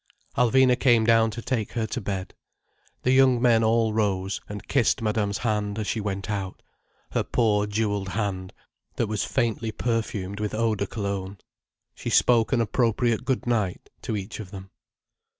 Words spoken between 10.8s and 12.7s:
Cologne. She spoke an